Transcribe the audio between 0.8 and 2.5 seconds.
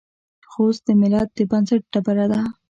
د ملت د بنسټ ډبره ده.